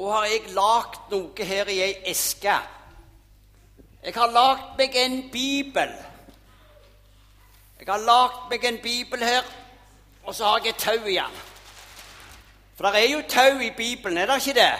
[0.00, 2.54] da har jeg lagd noe her i ei eske.
[4.00, 5.90] Jeg har lagd meg en bibel.
[7.80, 9.44] Jeg har lagd meg en bibel her,
[10.24, 11.36] og så har jeg et tau i den.
[12.78, 14.72] For det er jo tau i Bibelen, er det ikke det?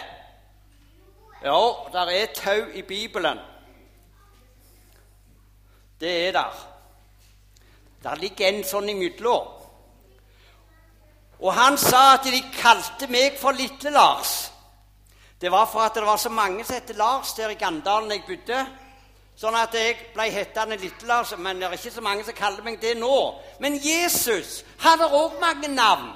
[1.45, 3.39] Jo, det er tau i Bibelen.
[6.01, 6.63] Det er der.
[8.03, 9.53] Der ligger en sånn imellom.
[11.41, 14.50] Og han sa at de kalte meg for Lille-Lars.
[15.41, 18.25] Det var for at det var så mange som het Lars der i Gandalen jeg
[18.27, 18.67] bodde.
[19.41, 22.77] Sånn at jeg ble hettende Lille-Lars, men det er ikke så mange som kaller meg
[22.83, 23.41] det nå.
[23.61, 26.11] Men Jesus hadde òg mange navn.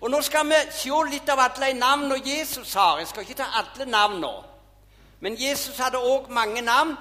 [0.00, 2.98] Og nå skal vi se litt av alle de navnene Jesus har.
[2.98, 4.32] Jeg skal ikke ta alle navnene.
[5.20, 6.96] Men Jesus hadde òg mange navn.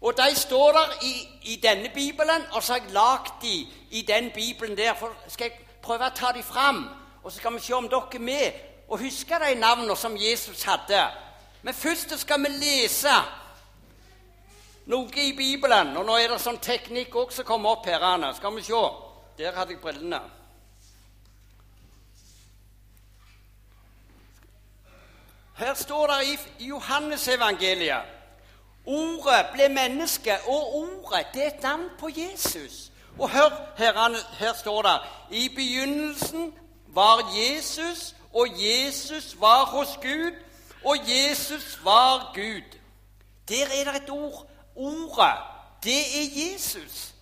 [0.00, 4.02] Og de står der i, i denne bibelen, og så har jeg lagd de i
[4.02, 4.94] den bibelen der.
[4.94, 6.84] For skal jeg prøve å ta dem fram,
[7.24, 10.62] og så skal vi se om dere er med og huske de navnene som Jesus
[10.62, 11.04] hadde.
[11.62, 13.14] Men først skal vi lese
[14.90, 15.96] noe i Bibelen.
[15.96, 18.02] Og nå er det sånn teknikk også som kommer opp her.
[18.02, 18.32] Anna.
[18.34, 18.82] Skal vi se.
[19.38, 20.20] Der hadde jeg brillene.
[25.60, 26.20] Her står det
[26.58, 28.16] i Johannesevangeliet
[28.86, 32.88] Ordet ble menneske, og ordet det er et navn på Jesus.
[33.18, 34.94] Og hør, her, her står det
[35.36, 36.54] I begynnelsen
[36.86, 40.32] var Jesus, og Jesus var hos Gud,
[40.84, 42.78] og Jesus var Gud.
[43.48, 44.46] Der er det et ord.
[44.76, 45.36] Ordet,
[45.84, 47.14] det er Jesus.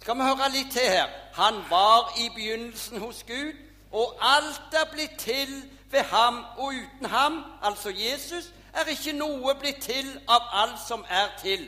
[0.00, 1.06] Skal vi høre litt til her?
[1.32, 3.52] Han var i begynnelsen hos Gud,
[3.92, 9.54] og alt er blitt til ved ham, og uten ham, altså Jesus, er ikke noe
[9.58, 11.64] blitt til av alt som er til.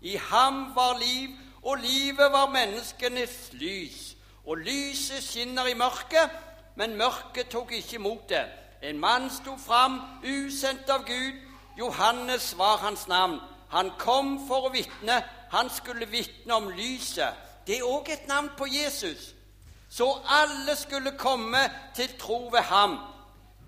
[0.00, 1.30] I ham var liv,
[1.62, 4.16] og livet var menneskenes lys.
[4.46, 6.30] Og lyset skinner i mørket,
[6.74, 8.44] men mørket tok ikke imot det.
[8.82, 11.40] En mann sto fram, usendt av Gud.
[11.78, 13.40] Johannes var hans navn.
[13.68, 15.22] Han kom for å vitne.
[15.50, 17.34] Han skulle vitne om lyset.
[17.66, 19.32] Det er òg et navn på Jesus.
[19.90, 21.62] Så alle skulle komme
[21.94, 22.98] til tro ved ham.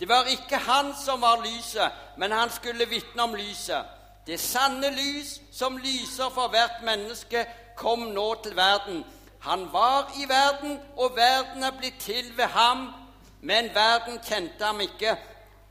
[0.00, 3.84] Det var ikke han som var lyset, men han skulle vitne om lyset.
[4.26, 9.04] Det sanne lys som lyser for hvert menneske, kom nå til verden.
[9.40, 12.92] Han var i verden, og verden er blitt til ved ham,
[13.40, 15.16] men verden kjente ham ikke.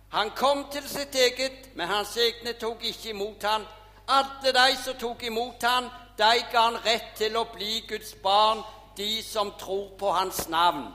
[0.10, 3.66] Han kom til sitt eget, men hans egne tok ikke imot ham.
[4.08, 8.64] Alle de som tok imot ham, de ga han rett til å bli Guds barn,
[8.98, 10.88] de som tror på hans navn.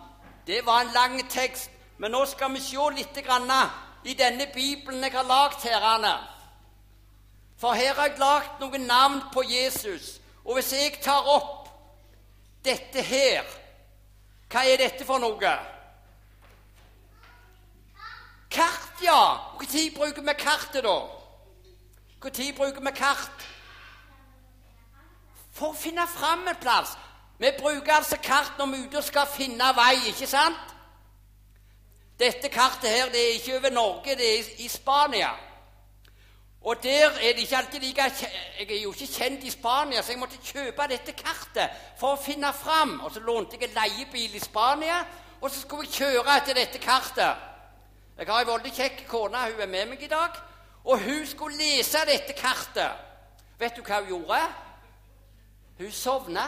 [0.46, 3.18] Det var en lang tekst, men nå skal vi se litt
[4.04, 5.80] i denne Bibelen jeg har lagd her.
[5.84, 6.16] Anna.
[7.60, 10.20] For her har jeg lagd noen navn på Jesus.
[10.44, 11.59] Og hvis jeg tar opp
[12.64, 13.44] dette her
[14.50, 15.52] Hva er dette for noe?
[18.50, 19.20] Kart, ja.
[19.60, 20.96] Når bruker vi kartet, da?
[22.22, 23.44] Når bruker vi kart?
[25.54, 26.96] For å finne fram en plass.
[27.38, 30.74] Vi bruker altså kart når vi er ute og skal finne vei, ikke sant?
[32.20, 35.30] Dette kartet her, det er ikke over Norge, det er i Spania.
[36.62, 38.02] Og der er det ikke alltid like
[38.58, 42.20] Jeg er jo ikke kjent i Spania, så jeg måtte kjøpe dette kartet for å
[42.20, 42.98] finne fram.
[43.00, 44.98] Og så lånte jeg en leiebil i Spania,
[45.40, 47.46] og så skulle jeg kjøre etter dette kartet.
[48.18, 50.36] Jeg har ei veldig kjekk kone, hun er med meg i dag,
[50.84, 53.06] og hun skulle lese dette kartet.
[53.58, 54.40] Vet du hva hun gjorde?
[55.78, 56.44] Hun sovna.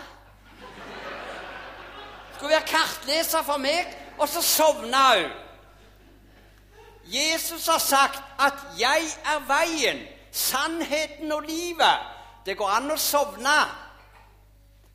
[2.36, 5.41] Skulle være kartleser for meg, og så sovna hun.
[7.04, 11.98] Jesus har sagt at 'jeg er veien, sannheten og livet'.
[12.46, 13.68] Det går an å sovne.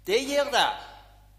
[0.08, 0.70] Det gjør det.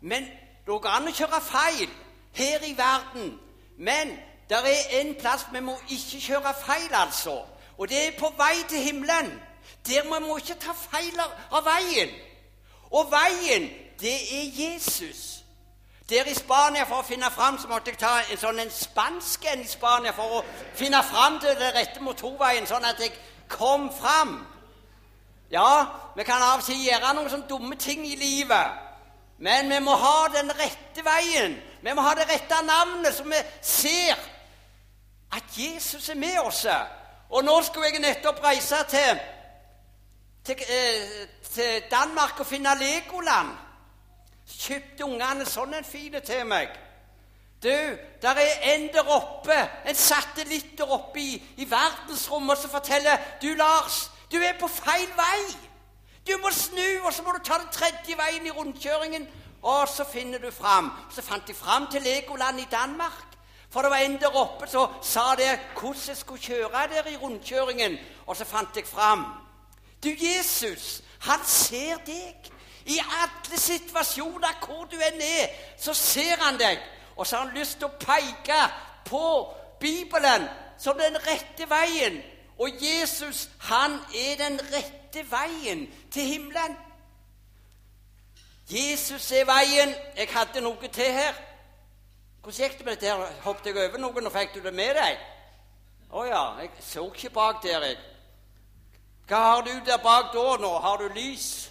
[0.01, 1.91] Men det går an å kjøre feil
[2.33, 3.41] her i verden.
[3.79, 4.09] Men
[4.49, 7.43] det er en plass vi må ikke kjøre feil, altså.
[7.79, 9.43] Og det er på vei til himmelen.
[9.87, 11.21] Der vi må ikke ta feil
[11.51, 12.11] av veien.
[12.91, 13.71] Og veien,
[14.01, 15.38] det er Jesus.
[16.09, 19.43] Der i Spania, for å finne fram, så måtte jeg ta en sånn en spansk
[19.53, 20.45] en i Spania for å
[20.79, 23.13] finne fram til den rette motorveien, sånn at jeg
[23.53, 24.39] kom fram.
[25.53, 25.85] Ja,
[26.17, 28.81] vi kan av og til gjøre noen sånne dumme ting i livet.
[29.45, 31.61] Men vi må ha den rette veien.
[31.85, 34.17] Vi må ha det rette navnet, så vi ser
[35.37, 36.65] at Jesus er med oss.
[37.29, 39.25] Og nå skulle jeg nettopp reise til,
[40.45, 43.68] til, eh, til Danmark og finne Legoland
[44.49, 46.69] kjøpte ungene sånn en fin til meg.
[47.63, 47.75] Du,
[48.23, 49.57] der er en der oppe,
[49.87, 55.09] en satellitt der oppe i, i verdensrommet som forteller Du, Lars, du er på feil
[55.17, 55.41] vei.
[56.29, 59.27] Du må snu, og så må du ta den tredje veien i rundkjøringen.
[59.63, 60.93] Og så finner du fram.
[61.11, 63.25] Så fant de fram til Legoland i Danmark.
[63.71, 67.17] For det var en der oppe som sa det hvordan jeg skulle kjøre der i
[67.17, 67.99] rundkjøringen.
[68.27, 69.25] Og så fant jeg fram.
[70.05, 72.53] Du, Jesus, han ser deg.
[72.89, 76.81] I alle situasjoner hvor du enn er, så ser han deg.
[77.17, 78.59] Og så har han lyst til å peke
[79.09, 79.25] på
[79.81, 80.47] Bibelen
[80.79, 82.21] som den rette veien.
[82.59, 86.77] Og Jesus, han er den rette veien til himmelen.
[88.71, 89.95] Jesus er veien.
[90.17, 91.37] Jeg hadde noe til her.
[92.43, 93.07] Hvordan gikk det med dette?
[93.07, 93.41] her?
[93.45, 95.25] Hoppet jeg over noen, og fikk du det med deg?
[96.09, 97.99] Å ja, jeg så ikke bak der, jeg.
[99.29, 100.71] Hva har du der bak da nå?
[100.81, 101.69] Har du lys?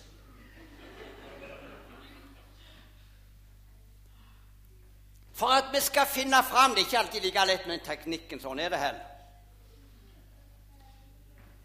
[5.37, 8.39] For at vi skal finne fram Det er ikke alltid like lett med teknikken.
[8.41, 9.05] Sånn er det heller.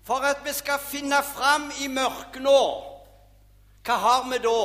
[0.05, 2.63] For at vi skal finne fram i mørket nå,
[3.87, 4.63] hva har vi da?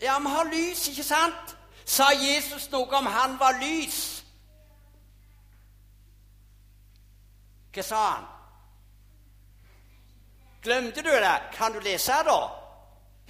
[0.00, 1.56] Ja, vi har lys, ikke sant?
[1.84, 3.98] Sa Jesus noe om han var lys?
[7.74, 8.30] Hva sa han?
[10.62, 11.36] Glemte du det?
[11.52, 12.40] Kan du lese, da?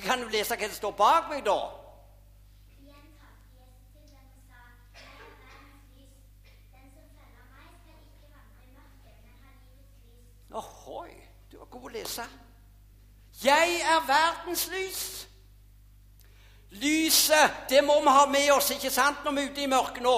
[0.05, 1.80] Kan du lese hva det står bak meg, da?
[10.53, 11.11] Ohoi,
[11.53, 12.25] du var god å lese.
[13.43, 15.05] Jeg er verdens lys.
[16.71, 20.03] Lyset, det må vi ha med oss ikke sant, når vi er ute i mørket
[20.07, 20.17] nå.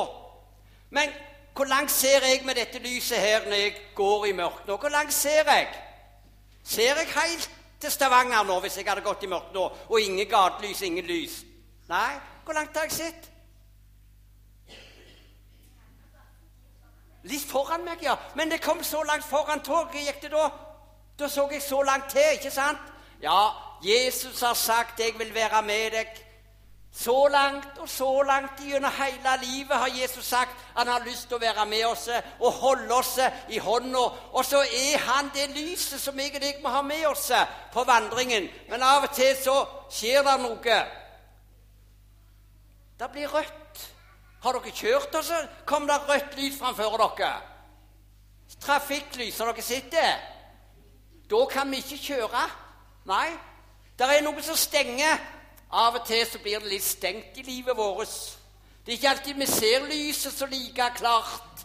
[0.93, 1.13] Men
[1.57, 4.77] hvor langt ser jeg med dette lyset her når jeg går i mørket nå?
[4.77, 5.69] Hvor langt ser jeg?
[6.65, 7.51] Ser jeg helt
[7.81, 11.43] til Stavanger nå hvis jeg hadde gått i mørket nå, og ingen gatelys, ingen lys?
[11.89, 12.15] Nei,
[12.45, 13.32] hvor langt har jeg sett?
[17.23, 18.17] Litt foran meg, ja.
[18.35, 20.07] Men det kom så langt foran toget.
[20.07, 20.49] Gikk det da?
[21.19, 22.79] Da så jeg så langt til, ikke sant?
[23.23, 23.51] Ja,
[23.83, 26.33] Jesus har sagt 'Jeg vil være med deg'
[26.95, 31.39] Så langt og så langt gjennom hele livet har Jesus sagt han har lyst til
[31.39, 32.09] å være med oss
[32.41, 33.15] og holde oss
[33.49, 34.03] i hånda.
[34.33, 37.31] Og så er han det lyset som jeg og deg må ha med oss
[37.73, 38.51] på vandringen.
[38.69, 39.57] Men av og til så
[39.89, 40.79] skjer det noe.
[43.01, 43.89] Det blir rødt.
[44.43, 47.33] Har dere kjørt, og så kom det rødt lys framfor dere?
[48.61, 49.35] Trafikklys.
[49.35, 50.15] som dere sitter?
[51.31, 52.51] Da kan vi ikke kjøre.
[53.05, 53.31] Nei.
[53.99, 55.19] Det er noe som stenger.
[55.73, 58.39] Av og til så blir det litt stengt i livet vårt.
[58.85, 61.63] Det er ikke alltid vi ser lyset så like klart.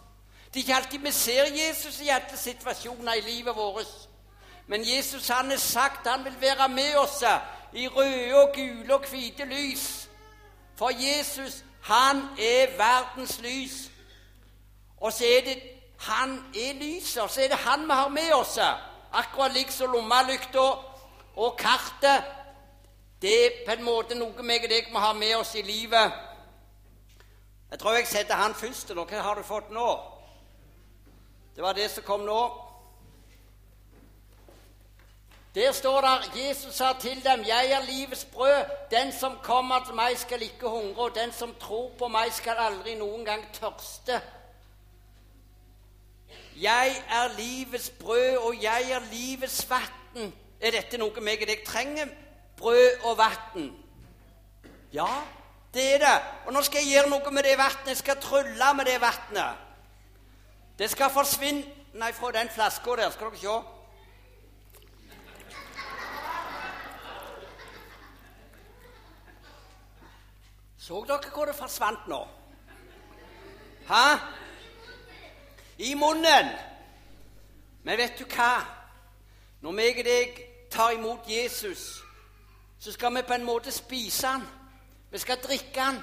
[0.54, 4.08] Det er ikke alltid vi ser Jesus i alle situasjoner i livet vårt.
[4.66, 7.22] Men Jesus han har sagt han vil være med oss
[7.72, 10.08] i røde og gule og hvite lys.
[10.76, 13.90] For Jesus, han er verdens lys.
[15.00, 15.58] Og så er det
[15.98, 18.58] han er lyset, og så er det han vi har med oss.
[19.12, 20.66] Akkurat liksom lommelykta
[21.36, 22.24] og kartet
[23.22, 26.12] det er på en måte noe meg og deg må ha med oss i livet.
[27.70, 28.92] Jeg tror jeg setter han først.
[28.94, 29.88] Hva har du fått nå?
[31.56, 32.67] Det var det som kom nå.
[35.54, 38.64] Der står det Jesus sa til dem, 'Jeg er livets brød.
[38.90, 42.56] Den som kommer til meg, skal ikke hungre, og den som tror på meg, skal
[42.58, 44.20] aldri noen gang tørste.'
[46.60, 50.34] Jeg er livets brød, og jeg er livets vann.
[50.60, 52.08] Er dette noe meg og deg trenger?
[52.58, 53.76] brød og vann.
[54.92, 55.06] Ja,
[55.74, 56.22] det er det.
[56.46, 57.88] Og nå skal jeg gjøre noe med det vannet.
[57.88, 59.56] Jeg skal trylle med det vannet.
[60.78, 61.64] Det skal forsvinne
[61.98, 63.10] Nei, fra den flaska der.
[63.10, 63.77] Skal dere se.
[70.88, 72.22] Så dere hvor det forsvant nå?
[73.88, 74.16] Hæ?
[75.78, 76.48] I munnen.
[77.82, 78.52] Men vet du hva?
[79.60, 81.98] Når meg og deg tar imot Jesus
[82.78, 84.42] så skal vi på en måte spise han.
[85.10, 86.00] Vi skal drikke han.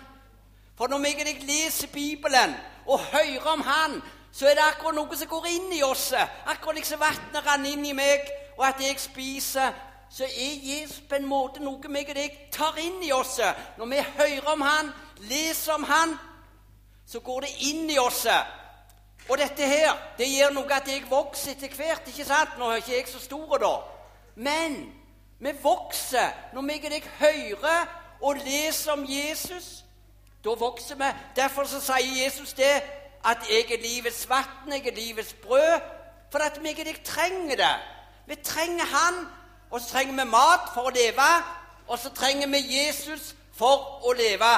[0.77, 4.01] For når meg og deg leser Bibelen og hører om Han,
[4.31, 6.11] så er det akkurat noe som går inn i oss.
[6.45, 8.27] Akkurat liksom vannet renner inn i meg,
[8.57, 9.71] og at jeg spiser.
[10.09, 13.39] Så er Jesus på en måte noe og deg tar inn i oss.
[13.77, 14.91] Når vi hører om Han,
[15.29, 16.17] leser om Han,
[17.05, 18.25] så går det inn i oss.
[19.29, 22.07] Og dette her, det gjør noe at jeg vokser etter hvert.
[22.07, 22.57] ikke sant?
[22.59, 23.73] Nå er ikke jeg så stor, da.
[24.35, 24.93] Men
[25.39, 27.87] vi vokser når vi deg hører
[28.21, 29.83] og leser om Jesus.
[30.43, 31.09] Da vokser vi.
[31.35, 32.83] Derfor så sier Jesus det
[33.25, 35.81] at 'jeg er livets vann, jeg er livets brød'.
[36.31, 37.75] For at vi deg trenger det.
[38.27, 39.27] Vi trenger Han,
[39.71, 41.29] og så trenger vi mat for å leve.
[41.87, 44.53] Og så trenger vi Jesus for å leve.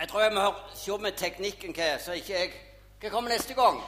[0.00, 1.74] Jeg tror jeg må se med teknikken,
[2.04, 2.52] så ikke jeg
[3.00, 3.78] Hva kommer neste gang?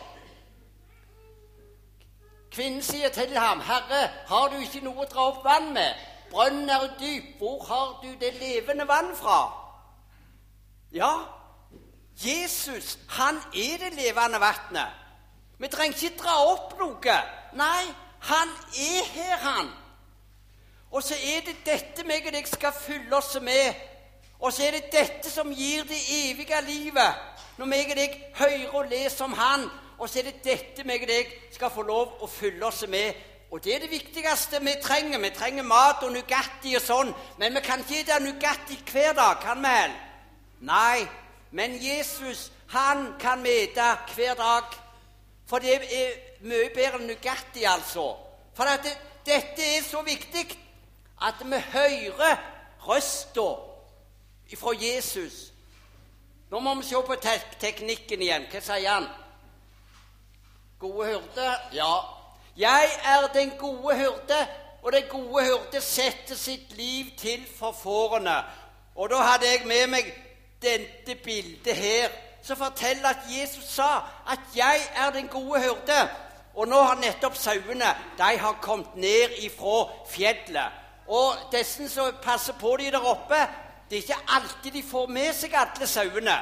[2.52, 5.94] Kvinnen sier til ham, 'Herre, har du ikke noe å dra opp vann med?'
[6.30, 7.38] 'Brønnen er dyp.
[7.38, 9.52] Hvor har du det levende vann fra?'
[10.92, 11.12] Ja,
[12.24, 14.88] Jesus, han er det levende vannet.
[15.58, 17.16] Vi trenger ikke dra opp noe.
[17.52, 17.84] Nei,
[18.22, 19.70] han er her, han.
[20.90, 23.74] Og så er det dette meg og deg skal fylle oss med.
[24.42, 27.18] Og så er det dette som gir det evige livet.
[27.58, 29.68] Når meg og deg hører og leser om Han.
[29.98, 33.18] Og så er det dette meg og deg skal få lov å fylle oss med.
[33.50, 35.18] Og det er det viktigste vi trenger.
[35.20, 37.12] Vi trenger mat og Nugatti og sånn.
[37.38, 39.78] Men vi kan ikke spise Nugatti hver dag, kan vi?
[40.68, 41.06] Nei.
[41.50, 44.78] Men Jesus, han kan vi spise hver dag.
[45.46, 48.06] For det er mye bedre enn Nugatti, altså.
[48.54, 48.92] For det,
[49.26, 50.46] dette er så viktig
[51.22, 52.40] at vi hører
[52.88, 53.48] røsta
[54.58, 55.52] fra Jesus.
[56.50, 58.48] Nå må vi se på te teknikken igjen.
[58.52, 59.06] Hva sier han?
[60.82, 61.46] Gode hyrde?
[61.72, 61.92] Ja.
[62.56, 64.40] Jeg er den gode hyrde,
[64.82, 68.34] og den gode hyrde setter sitt liv til for fårene.
[68.94, 70.10] Og da hadde jeg med meg
[70.62, 76.08] dette bildet her, som forteller at Jesus sa at 'jeg er den gode hyrde'.
[76.54, 80.80] Og nå har nettopp sauene de har kommet ned ifra fjellet.
[81.08, 83.40] Og disse som passer på de der oppe,
[83.90, 86.36] det er ikke alltid de får med seg alle sauene.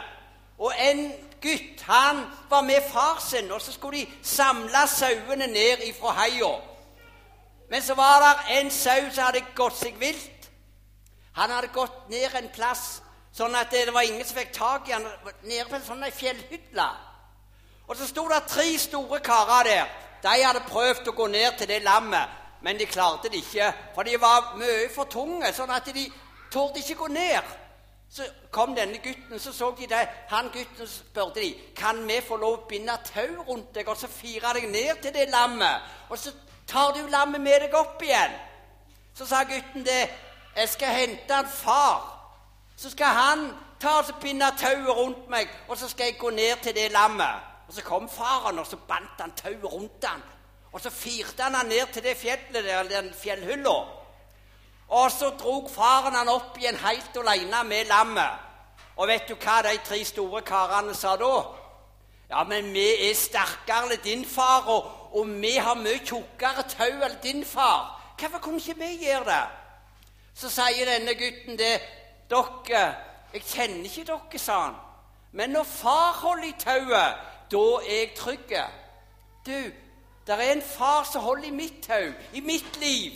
[0.58, 1.06] Og en
[1.42, 6.52] gutt han var med far sin, og så skulle de samle sauene ned ifra heia.
[7.70, 10.50] Men så var det en sau som hadde gått seg vilt.
[11.32, 13.00] Han hadde gått ned en plass
[13.32, 15.06] sånn at det var ingen som fikk tak i han
[15.46, 16.88] nede på en sånn fjellhytte.
[17.90, 19.86] Og så sto det tre store karer der.
[20.22, 23.72] De hadde prøvd å gå ned til det lammet, men de klarte det ikke.
[23.96, 26.04] For de var mye for tunge, sånn at de
[26.52, 27.56] torde ikke gå ned.
[28.10, 30.04] Så kom denne gutten, så så de det.
[30.30, 34.06] Han gutten spurte de, kan vi få lov å binde tau rundt deg og så
[34.06, 35.90] fire deg ned til det lammet.
[36.10, 36.30] Og så
[36.70, 38.38] tar du lammet med deg opp igjen.
[39.18, 40.02] Så sa gutten det.
[40.54, 42.06] Jeg skal hente en far.
[42.76, 43.46] Så skal han
[43.82, 47.49] ta og binde tauet rundt meg, og så skal jeg gå ned til det lammet.
[47.70, 50.22] Og Så kom faren, og så bandt han tauet rundt han.
[50.72, 53.74] Og så firte han han ned til det fjellet der, den fjellhylla.
[54.88, 58.42] Og så drog faren han opp igjen helt alene med lammet.
[58.96, 61.30] Og vet du hva de tre store karene sa da?
[62.30, 67.06] Ja, men vi er sterkere enn din far, og, og vi har mye tjukkere tau
[67.06, 67.86] enn din far.
[68.18, 69.42] Hvorfor kunne ikke vi gjøre det?
[70.34, 71.76] Så sier denne gutten det.
[72.30, 72.86] Dere
[73.32, 74.78] Jeg kjenner ikke dere, sa han.
[75.32, 78.52] Men når far holder i tauet, da er jeg trygg.
[79.46, 79.60] Du,
[80.26, 83.12] det er en far som holder i mitt tau, i mitt liv.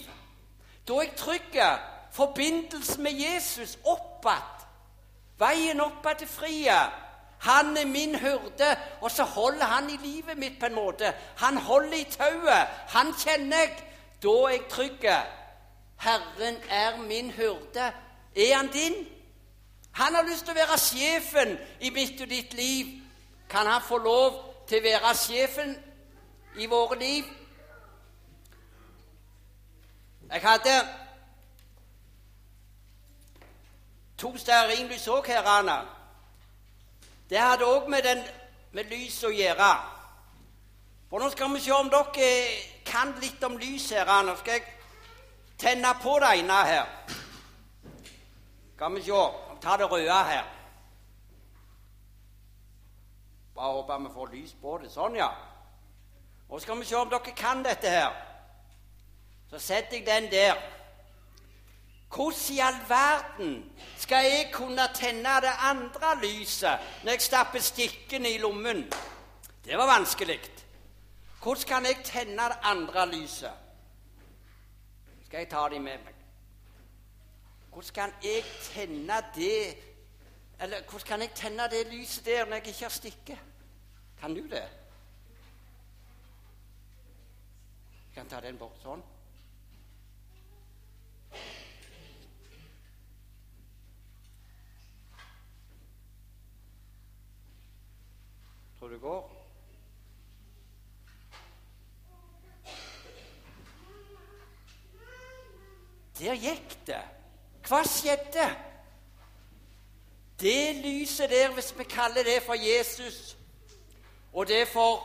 [0.89, 1.61] Da er jeg trygg.
[2.13, 4.51] Forbindelsen med Jesus opp igjen.
[5.39, 7.01] Veien opp til frihet.
[7.45, 11.13] Han er min hyrde, og så holder han i livet mitt på en måte.
[11.37, 12.71] Han holder i tauet.
[12.89, 13.75] Han kjenner jeg.
[14.23, 15.09] Da er jeg trygg.
[16.01, 17.93] Herren er min hyrde.
[18.37, 18.95] Er han din?
[19.93, 23.04] Han har lyst til å være sjefen i mitt og ditt liv.
[23.55, 24.33] Kan han få lov
[24.67, 25.77] til å være sjefen
[26.59, 27.27] i våre liv?
[30.27, 30.73] Jeg hadde
[34.19, 35.77] to stearinlys òg her, Anna.
[37.31, 38.09] Det hadde òg med,
[38.75, 39.71] med lys å gjøre.
[41.07, 42.33] For nå skal vi se om dere
[42.91, 44.11] kan litt om lys her.
[44.17, 44.35] Anna.
[44.43, 44.67] Skal jeg
[45.63, 46.91] tenne på det ene her?
[48.75, 49.25] Skal vi se.
[49.63, 50.64] Ta det røde her.
[53.55, 54.91] Bare håper vi får lys på det.
[54.91, 55.31] Sånn, ja.
[56.49, 58.15] Nå skal vi se om dere kan dette her.
[59.51, 60.59] Så setter jeg den der.
[62.15, 63.55] Hvordan i all verden
[63.99, 68.85] skal jeg kunne tenne det andre lyset når jeg stapper stikkene i lommen?
[69.65, 70.39] Det var vanskelig.
[71.43, 73.51] Hvordan kan jeg tenne det andre lyset?
[75.27, 76.15] Skal jeg ta de med meg?
[77.73, 79.75] Hvordan kan jeg tenne det
[80.61, 83.39] Eller hvordan kan jeg tenne det lyset der når jeg ikke har stikke?
[84.21, 84.69] Kan du det?
[88.07, 89.03] Jeg kan ta den bort sånn.
[98.79, 99.33] Tror du det går?
[106.19, 107.03] Der gikk det.
[107.67, 108.47] Hva skjedde?
[110.41, 113.37] Det lyset der, hvis vi kaller det for Jesus,
[114.33, 115.03] og det for,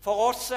[0.00, 0.52] for oss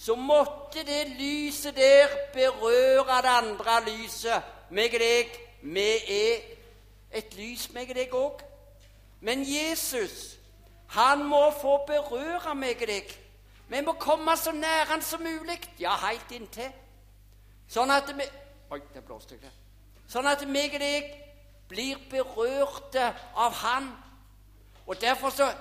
[0.00, 4.42] så måtte det lyset der berøre det andre lyset.
[4.70, 6.38] Meg og deg, vi er
[7.12, 8.44] et lys, meg og deg òg.
[9.20, 10.38] Men Jesus,
[10.94, 13.12] han må få berøre meg og deg.
[13.68, 15.60] Vi må komme så nær han som mulig.
[15.78, 16.72] Ja, helt inntil.
[17.68, 18.28] Sånn at vi
[18.70, 19.50] Oi, det blåste jeg.
[20.08, 21.08] Sånn at meg og deg
[21.70, 23.92] blir berørte av Han.
[24.86, 25.52] Og Derfor så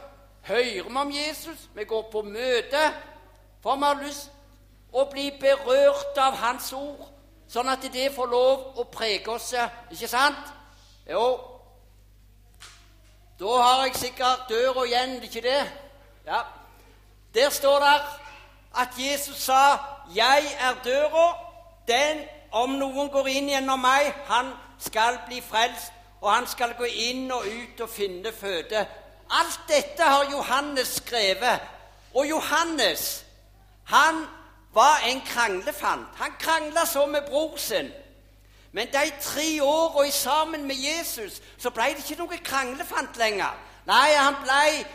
[0.42, 2.84] hører vi om Jesus, vi går på møte,
[3.62, 4.32] for vi har lyst
[4.94, 7.06] å bli berørt av Hans ord,
[7.50, 9.54] sånn at det får lov å prege oss.
[9.92, 10.50] Ikke sant?
[11.10, 11.26] Jo.
[13.40, 15.62] Da har jeg sikkert døra igjen, ikke det?
[16.26, 16.42] Ja.
[17.34, 18.02] Der står det
[18.76, 19.78] at Jesus sa
[20.16, 21.38] 'Jeg er døra'.
[21.88, 26.84] Den, om noen går inn gjennom meg, han skal bli frelst, og han skal gå
[26.84, 28.86] inn og ut og finne føde.
[29.30, 31.62] Alt dette har Johannes skrevet.
[32.14, 33.26] Og Johannes,
[33.84, 34.26] han
[34.74, 36.08] var en kranglefant.
[36.16, 37.92] Han krangla så med bror sin.
[38.72, 43.56] Men de tre åra sammen med Jesus så ble det ikke noe kranglefant lenger.
[43.90, 44.86] Nei, han ble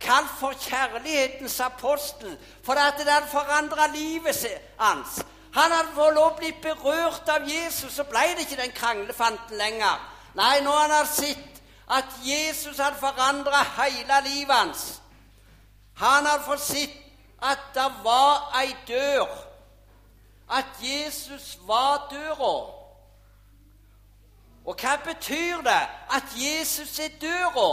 [0.00, 4.46] kalt for kjærlighetens apostel, for det hadde forandra livet
[4.78, 5.20] hans.
[5.54, 9.58] Han hadde fått lov å bli berørt av Jesus, så ble det ikke den kranglefanten
[9.58, 9.98] lenger.
[10.34, 15.02] Nei, nå han har sett at Jesus hadde forandra hele livet hans.
[15.94, 16.96] Han hadde fått sett
[17.42, 19.28] at det var ei dør.
[20.50, 22.54] At Jesus var døra.
[24.64, 27.68] Og hva betyr det at Jesus er døra?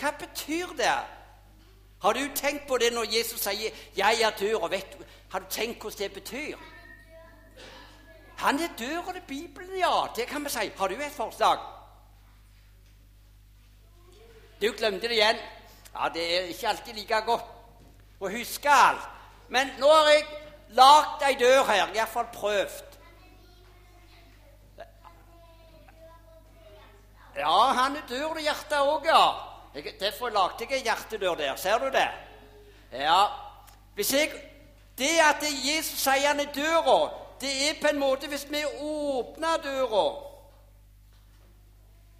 [0.00, 0.98] Hva betyr det?
[2.02, 5.04] Har du tenkt på det når Jesus sier 'Jeg er døra'?
[5.30, 6.56] Har du tenkt hvordan det betyr?
[8.36, 10.06] Han er døra til Bibelen, ja.
[10.16, 10.70] Det kan vi si.
[10.78, 11.58] Har du et forslag?
[14.62, 15.36] Du glemte det igjen.
[15.94, 17.44] Ja, Det er ikke alltid like godt
[18.20, 19.08] å huske alt.
[19.48, 20.26] Men nå har jeg
[20.78, 22.92] lagd ei dør her, iallfall prøvd.
[27.36, 29.24] Ja, han er dør til hjertet òg, ja.
[29.74, 31.56] Jeg, derfor lagde jeg en hjertedør der.
[31.56, 32.08] Ser du det?
[32.92, 33.24] Ja.
[33.94, 34.32] Hvis jeg,
[34.98, 36.98] det at Jesus sier han er døra,
[37.42, 40.06] det er på en måte Hvis vi åpner døra,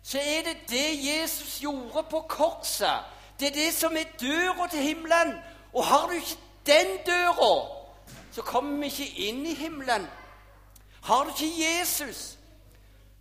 [0.02, 3.04] så er det det Jesus gjorde på korset.
[3.40, 5.34] Det er det som er døra til himmelen.
[5.72, 7.68] Og har du ikke den døra,
[8.32, 10.06] så kommer vi ikke inn i himmelen.
[11.02, 12.38] Har du ikke Jesus,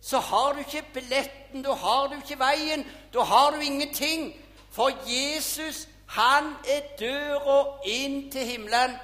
[0.00, 4.32] så har du ikke billetten, da har du ikke veien, da har du ingenting.
[4.70, 8.96] For Jesus, han er døra inn til himmelen.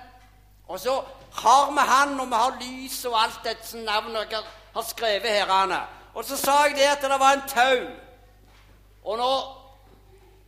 [0.68, 1.02] Og så
[1.42, 4.42] har vi han, og vi har lys og alt dette navnet dere
[4.74, 5.50] har skrevet her.
[5.50, 5.80] Anna.
[6.14, 7.86] Og så sa jeg det at det var en tau.
[9.04, 9.32] Og nå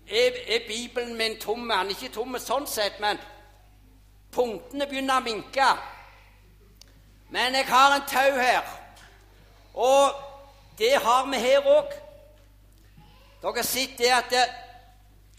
[0.09, 1.71] er, er Bibelen min tom.
[1.71, 3.21] Han er ikke tom sånn sett, men
[4.35, 5.71] punktene begynner å minke.
[7.31, 8.77] Men jeg har en tau her.
[9.75, 10.17] Og
[10.79, 11.95] det har vi her òg.
[13.43, 14.49] Dere ser det at det,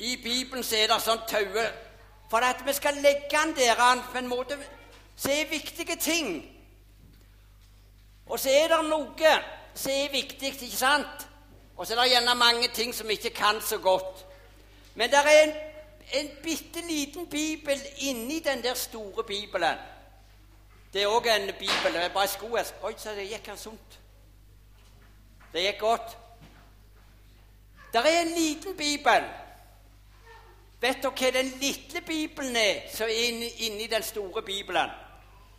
[0.02, 1.66] i Bibelen så er det sånn taue
[2.32, 3.76] For at vi skal legge den der
[4.12, 4.58] på en måte
[5.15, 6.58] som er viktige ting.
[8.26, 9.34] Og så er det noe
[9.76, 11.28] som er viktig, ikke sant?
[11.78, 14.26] Og så er det gjerne mange ting som vi ikke kan så godt.
[14.95, 15.54] Men det er en,
[16.13, 19.78] en bitte liten bibel inni den der store bibelen.
[20.93, 21.95] Det er òg en bibel.
[21.95, 24.00] Jeg bare sko Oi, så det gikk han sunt.
[25.54, 26.17] Det gikk godt.
[27.93, 29.24] Det er en liten bibel.
[30.82, 34.89] Vet dere hva den lille bibelen er som er inni, inni den store bibelen?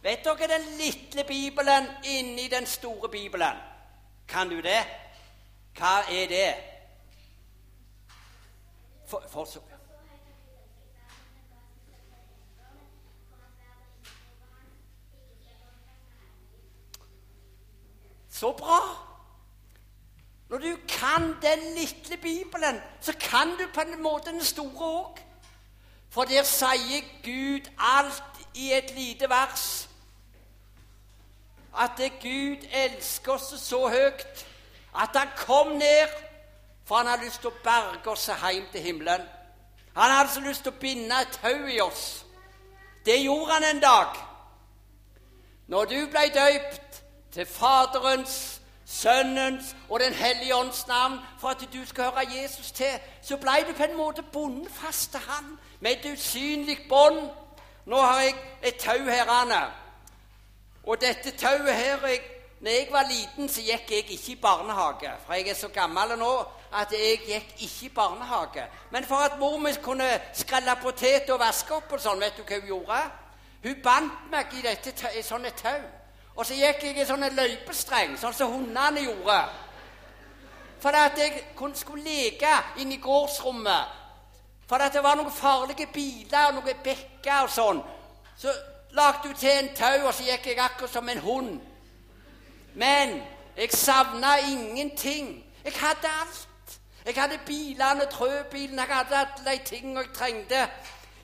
[0.03, 3.61] Vet dere den lille bibelen inni den store bibelen?
[4.29, 4.81] Kan du det?
[5.79, 6.55] Hva er det?
[9.07, 9.61] For, for så
[18.29, 19.12] Så bra!
[20.53, 25.21] Når du kan den lille Bibelen, så kan du på en måte den store òg.
[26.11, 29.89] For der sier Gud alt i et lite vers.
[31.79, 34.45] At Gud elsker oss så høyt
[34.93, 36.09] at han kom ned,
[36.85, 39.25] for han har lyst til å berge oss hjem til himmelen.
[39.97, 42.27] Han har altså lyst til å binde et tau i oss.
[43.07, 44.25] Det gjorde han en dag.
[45.67, 51.87] Når du ble døypt til Faderens Sønnens og Den hellige ånds navn for at du
[51.87, 55.91] skal høre Jesus til, så ble du på en måte bundet fast til Han med
[55.91, 57.31] et usynlig bånd.
[57.87, 59.63] Nå har jeg et tau her, Anne.
[60.85, 62.21] Og dette tauet her jeg,
[62.61, 65.11] når jeg var liten, så gikk jeg ikke i barnehage.
[65.27, 68.67] For jeg er så gammel nå at jeg gikk ikke i barnehage.
[68.91, 72.43] Men for at mor mi kunne skrelle poteter og vaske opp og sånn, vet du
[72.43, 73.01] hva hun gjorde?
[73.63, 75.83] Hun bandt meg i dette i sånn et tau.
[76.37, 79.41] Og så gikk jeg i sånne løypestreng, sånn som hundene gjorde.
[80.83, 81.43] For at jeg
[81.79, 83.99] skulle leke inne i gårdsrommet.
[84.67, 87.83] For at det var noen farlige biler og noen bekker og sånn.
[88.41, 88.55] Så
[88.97, 91.61] lagde hun til en tau, og så gikk jeg akkurat som en hund.
[92.75, 93.21] Men
[93.57, 95.45] jeg savna ingenting.
[95.65, 96.79] Jeg hadde alt.
[97.05, 100.67] Jeg hadde bilene, trøbilen, jeg hadde alle de tingene jeg trengte.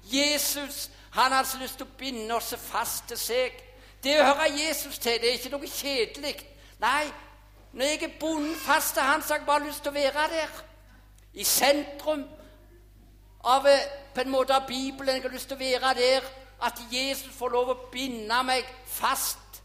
[0.04, 3.56] Jesus han hadde lyst til å binde oss fast til seg.
[4.02, 6.34] Det å høre Jesus til, det er ikke noe kjedelig.
[6.78, 7.08] Nei,
[7.72, 10.28] når jeg er bundet fast til Han, så har jeg bare lyst til å være
[10.32, 10.60] der.
[11.34, 12.24] I sentrum
[13.44, 15.14] av eh, på en måte av Bibelen.
[15.14, 16.30] Jeg har lyst til å være der.
[16.62, 19.62] At Jesus får lov å binde meg fast.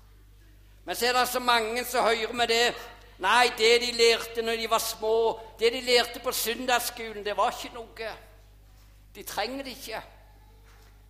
[0.85, 2.65] Men så er det så mange som hører med det
[3.23, 7.53] Nei, det de lærte når de var små, det de lærte på søndagsskolen, det var
[7.53, 8.09] ikke noe.
[9.15, 10.01] De trenger det ikke.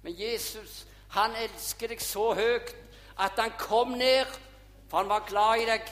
[0.03, 0.83] Men Jesus,
[1.15, 2.75] han elsker deg så høyt
[3.19, 4.25] at han kom ned,
[4.89, 5.91] for han var glad i deg,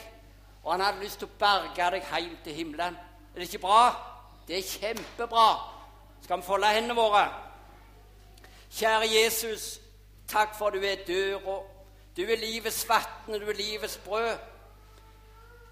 [0.62, 2.96] og han hadde lyst til å berge deg hjem til himmelen.
[3.34, 3.84] Er det ikke bra?
[4.48, 5.48] Det er kjempebra.
[6.22, 7.24] Skal vi folde hendene våre?
[8.72, 9.80] Kjære Jesus,
[10.28, 11.60] takk for du er døra.
[12.16, 14.38] Du er livets vann, du er livets brød.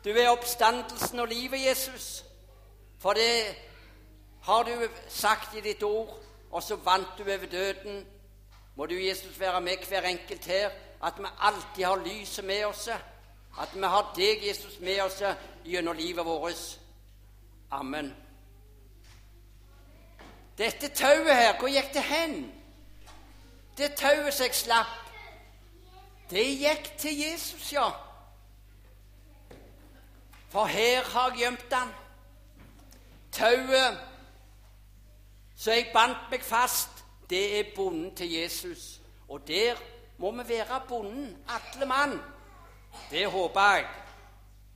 [0.04, 2.24] Du er oppstandelsen og livet, Jesus.
[2.98, 3.56] For det
[4.42, 6.18] har du sagt i ditt ord,
[6.50, 8.06] og så vant du over døden.
[8.80, 10.70] Må du, Jesus, være med hver enkelt her,
[11.04, 12.88] at vi alltid har lyset med oss.
[13.60, 15.22] At vi har deg, Jesus, med oss
[15.64, 16.78] gjennom livet vårt.
[17.70, 18.16] Amen.
[20.58, 22.52] Dette tauet her, hvor gikk det hen?
[23.76, 25.12] Det tauet som jeg slapp,
[26.30, 27.90] det gikk til Jesus, ja.
[30.48, 31.92] For her har jeg gjemt han.
[33.32, 34.00] Tauet
[35.56, 36.99] så jeg bandt meg fast,
[37.30, 39.00] det er bonden til Jesus.
[39.28, 39.74] Og der
[40.18, 42.20] må vi være bonden, alle mann.
[43.10, 43.86] Det håper jeg.